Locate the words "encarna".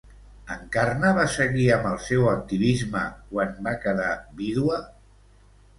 0.53-1.11